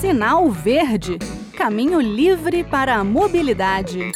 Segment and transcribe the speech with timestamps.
[0.00, 1.18] Sinal Verde
[1.56, 4.12] Caminho livre para a mobilidade.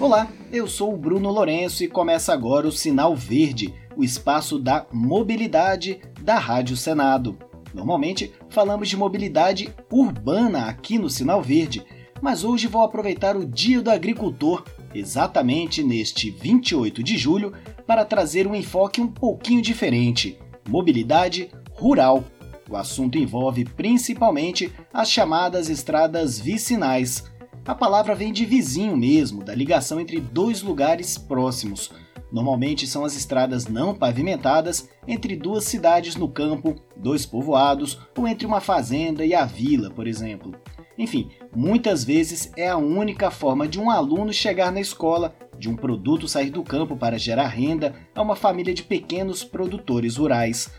[0.00, 4.84] Olá, eu sou o Bruno Lourenço e começa agora o Sinal Verde, o espaço da
[4.92, 7.38] mobilidade da Rádio Senado.
[7.72, 11.84] Normalmente falamos de mobilidade urbana aqui no Sinal Verde,
[12.20, 17.52] mas hoje vou aproveitar o Dia do Agricultor, exatamente neste 28 de julho,
[17.86, 20.36] para trazer um enfoque um pouquinho diferente:
[20.68, 22.24] mobilidade rural.
[22.68, 27.24] O assunto envolve principalmente as chamadas estradas vicinais.
[27.64, 31.90] A palavra vem de vizinho mesmo, da ligação entre dois lugares próximos.
[32.30, 38.46] Normalmente são as estradas não pavimentadas entre duas cidades no campo, dois povoados ou entre
[38.46, 40.54] uma fazenda e a vila, por exemplo.
[40.98, 45.76] Enfim, muitas vezes é a única forma de um aluno chegar na escola, de um
[45.76, 50.70] produto sair do campo para gerar renda a uma família de pequenos produtores rurais.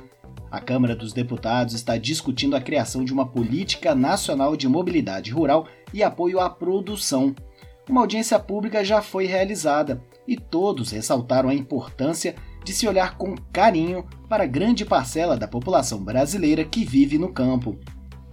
[0.52, 5.68] A Câmara dos Deputados está discutindo a criação de uma política nacional de mobilidade rural
[5.94, 7.36] e apoio à produção.
[7.88, 13.36] Uma audiência pública já foi realizada e todos ressaltaram a importância de se olhar com
[13.54, 17.78] carinho para a grande parcela da população brasileira que vive no campo.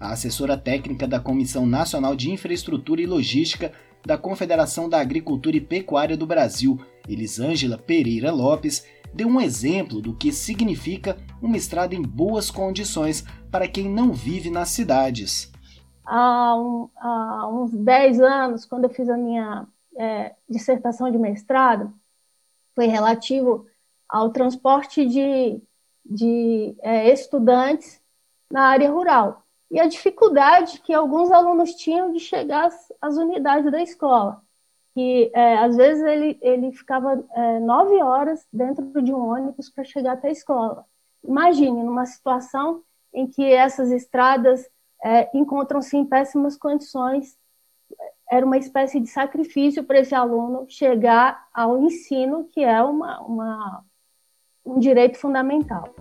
[0.00, 3.72] A assessora técnica da Comissão Nacional de Infraestrutura e Logística
[4.06, 10.14] da Confederação da Agricultura e Pecuária do Brasil, Elisângela Pereira Lopes, deu um exemplo do
[10.14, 15.50] que significa uma estrada em boas condições para quem não vive nas cidades.
[16.04, 19.66] Há, um, há uns 10 anos, quando eu fiz a minha
[19.98, 21.92] é, dissertação de mestrado,
[22.76, 23.66] foi relativo
[24.08, 25.60] ao transporte de,
[26.04, 28.00] de é, estudantes
[28.48, 33.70] na área rural e a dificuldade que alguns alunos tinham de chegar às, às unidades
[33.70, 34.42] da escola
[34.96, 39.84] que é, às vezes ele, ele ficava é, nove horas dentro de um ônibus para
[39.84, 40.86] chegar até a escola.
[41.22, 44.66] Imagine numa situação em que essas estradas
[45.04, 47.36] é, encontram-se em péssimas condições,
[48.30, 53.84] era uma espécie de sacrifício para esse aluno chegar ao ensino, que é uma, uma
[54.64, 55.94] um direito fundamental.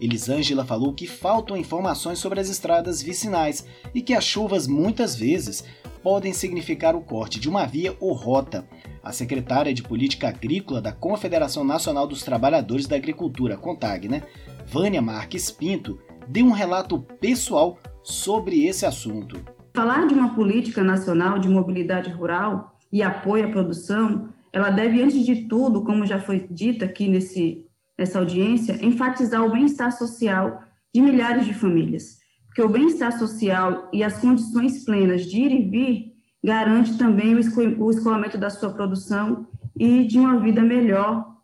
[0.00, 5.62] Elisângela falou que faltam informações sobre as estradas vicinais e que as chuvas muitas vezes
[6.02, 8.66] podem significar o corte de uma via ou rota.
[9.02, 14.22] A secretária de Política Agrícola da Confederação Nacional dos Trabalhadores da Agricultura, CONTAG, né,
[14.66, 19.40] Vânia Marques Pinto, deu um relato pessoal sobre esse assunto.
[19.74, 25.24] Falar de uma política nacional de mobilidade rural e apoio à produção, ela deve, antes
[25.24, 27.64] de tudo, como já foi dito aqui nesse,
[28.00, 34.02] nessa audiência, enfatizar o bem-estar social de milhares de famílias porque o bem-estar social e
[34.02, 36.12] as condições plenas de ir e vir
[36.42, 39.46] garante também o escoamento da sua produção
[39.78, 41.36] e de uma vida melhor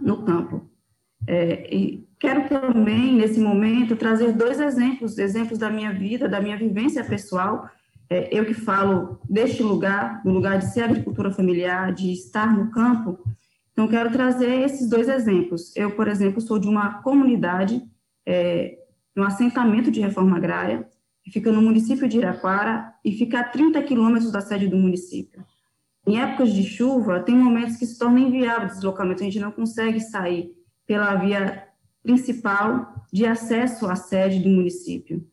[0.00, 0.70] no campo.
[1.26, 6.56] É, e quero também, nesse momento, trazer dois exemplos, exemplos da minha vida, da minha
[6.56, 7.68] vivência pessoal.
[8.08, 12.70] É, eu que falo deste lugar, do lugar de ser agricultura familiar, de estar no
[12.70, 13.18] campo,
[13.80, 15.74] então quero trazer esses dois exemplos.
[15.74, 17.82] Eu, por exemplo, sou de uma comunidade
[18.26, 18.76] é,
[19.16, 20.86] um assentamento de reforma agrária,
[21.24, 25.42] que fica no município de Iraquara e fica a 30 quilômetros da sede do município.
[26.06, 29.50] Em épocas de chuva, tem momentos que se torna inviável o deslocamento, a gente não
[29.50, 30.52] consegue sair
[30.86, 31.66] pela via
[32.02, 35.26] principal de acesso à sede do município.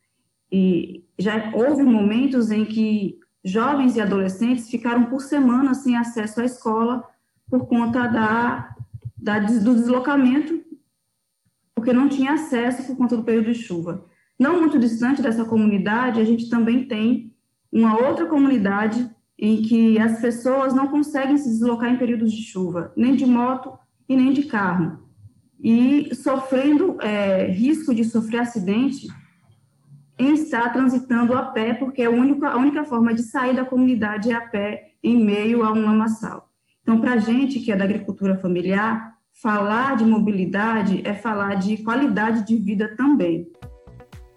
[0.49, 6.45] E já houve momentos em que jovens e adolescentes ficaram por semana sem acesso à
[6.45, 7.03] escola
[7.49, 8.75] por conta da,
[9.17, 10.67] da do deslocamento
[11.77, 14.03] porque não tinha acesso por conta do período de chuva.
[14.39, 17.31] Não muito distante dessa comunidade, a gente também tem
[17.71, 22.91] uma outra comunidade em que as pessoas não conseguem se deslocar em períodos de chuva,
[22.97, 23.77] nem de moto
[24.09, 25.07] e nem de carro.
[25.59, 29.07] E sofrendo é, risco de sofrer acidente
[30.17, 33.63] em estar transitando a pé, porque é a única, a única forma de sair da
[33.63, 36.46] comunidade é a pé, em meio a um lamaçal.
[36.87, 41.75] Então, para a gente que é da agricultura familiar, falar de mobilidade é falar de
[41.83, 43.45] qualidade de vida também.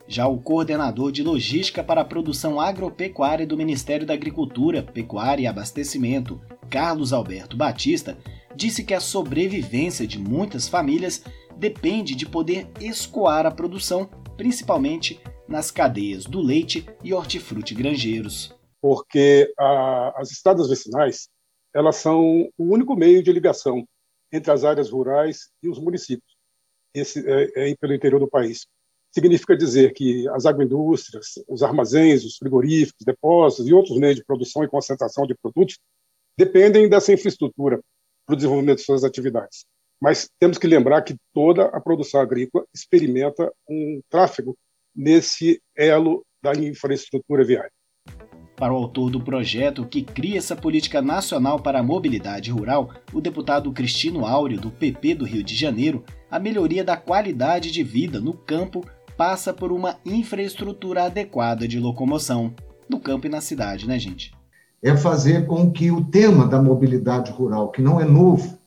[0.09, 5.47] Já o coordenador de logística para a produção agropecuária do Ministério da Agricultura, Pecuária e
[5.47, 8.19] Abastecimento, Carlos Alberto Batista,
[8.57, 11.23] disse que a sobrevivência de muitas famílias
[11.57, 18.53] depende de poder escoar a produção, principalmente nas cadeias do leite e hortifruti granjeiros.
[18.83, 21.29] Porque a, as estradas vicinais
[21.75, 23.87] elas são o único meio de ligação
[24.33, 26.37] entre as áreas rurais e os municípios,
[26.95, 28.67] esse é, é pelo interior do país.
[29.13, 34.63] Significa dizer que as agroindústrias, os armazéns, os frigoríficos, depósitos e outros meios de produção
[34.63, 35.79] e concentração de produtos
[36.39, 37.81] dependem dessa infraestrutura
[38.25, 39.65] para o desenvolvimento de suas atividades.
[40.01, 44.57] Mas temos que lembrar que toda a produção agrícola experimenta um tráfego
[44.95, 47.73] nesse elo da infraestrutura viária.
[48.61, 53.19] Para o autor do projeto que cria essa política nacional para a mobilidade rural, o
[53.19, 58.21] deputado Cristino Áureo, do PP do Rio de Janeiro, a melhoria da qualidade de vida
[58.21, 58.85] no campo
[59.17, 62.53] passa por uma infraestrutura adequada de locomoção,
[62.87, 64.31] no campo e na cidade, né, gente?
[64.83, 68.59] É fazer com que o tema da mobilidade rural, que não é novo,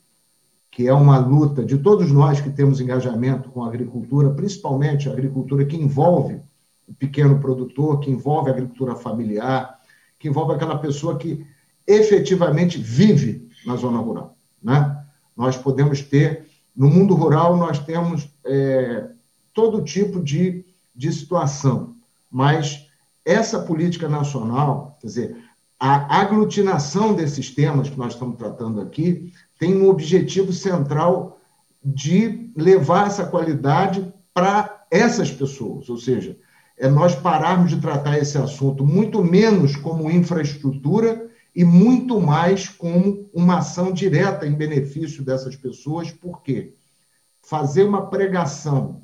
[0.72, 5.12] que é uma luta de todos nós que temos engajamento com a agricultura, principalmente a
[5.12, 6.42] agricultura que envolve
[6.88, 9.83] o pequeno produtor, que envolve a agricultura familiar,
[10.24, 11.46] que envolve aquela pessoa que
[11.86, 14.38] efetivamente vive na zona rural.
[14.64, 15.04] Né?
[15.36, 19.10] Nós podemos ter, no mundo rural, nós temos é,
[19.54, 20.64] todo tipo de,
[20.96, 21.98] de situação,
[22.32, 22.88] mas
[23.26, 25.38] essa política nacional, quer dizer,
[25.78, 31.38] a aglutinação desses temas que nós estamos tratando aqui, tem um objetivo central
[31.84, 36.38] de levar essa qualidade para essas pessoas, ou seja,
[36.78, 43.30] é nós pararmos de tratar esse assunto muito menos como infraestrutura e muito mais como
[43.34, 46.74] uma ação direta em benefício dessas pessoas, porque
[47.42, 49.04] fazer uma pregação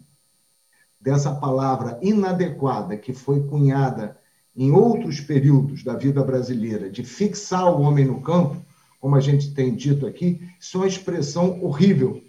[1.00, 4.18] dessa palavra inadequada que foi cunhada
[4.56, 8.58] em outros períodos da vida brasileira, de fixar o homem no campo,
[9.00, 12.22] como a gente tem dito aqui, isso é uma expressão horrível,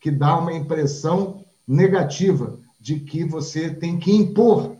[0.00, 4.76] que dá uma impressão negativa de que você tem que impor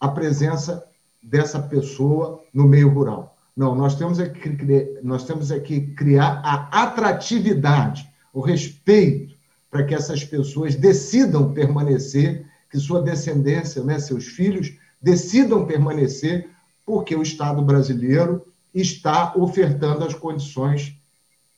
[0.00, 0.84] a presença
[1.22, 3.36] dessa pessoa no meio rural.
[3.54, 9.34] Não, nós temos é que, nós temos é que criar a atratividade, o respeito,
[9.70, 16.48] para que essas pessoas decidam permanecer, que sua descendência, né, seus filhos, decidam permanecer,
[16.86, 20.96] porque o Estado brasileiro está ofertando as condições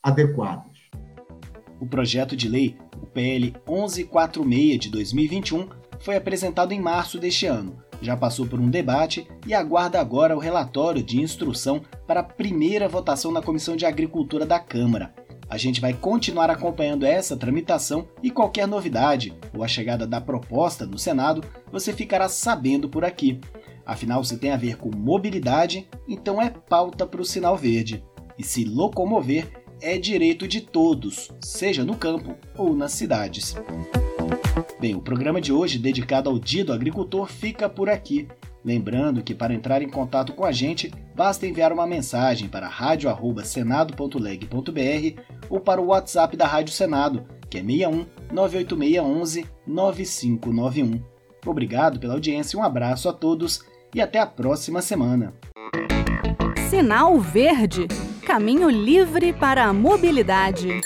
[0.02, 0.72] adequadas.
[1.78, 5.68] O projeto de lei, o PL 1146 de 2021,
[6.00, 10.40] foi apresentado em março deste ano já passou por um debate e aguarda agora o
[10.40, 15.14] relatório de instrução para a primeira votação na Comissão de Agricultura da Câmara.
[15.48, 20.84] A gente vai continuar acompanhando essa tramitação e qualquer novidade ou a chegada da proposta
[20.84, 23.38] no Senado você ficará sabendo por aqui.
[23.84, 28.02] Afinal, se tem a ver com mobilidade, então é pauta para o sinal verde.
[28.38, 29.46] E se locomover
[29.80, 33.54] é direito de todos, seja no campo ou nas cidades.
[34.82, 38.26] Bem, o programa de hoje, dedicado ao Dia do Agricultor, fica por aqui.
[38.64, 45.22] Lembrando que para entrar em contato com a gente, basta enviar uma mensagem para radio@senado.leg.br
[45.48, 51.00] ou para o WhatsApp da Rádio Senado, que é 61 98611 9591.
[51.46, 53.64] Obrigado pela audiência, um abraço a todos
[53.94, 55.32] e até a próxima semana.
[56.68, 57.86] Sinal Verde
[58.26, 60.80] Caminho livre para a mobilidade.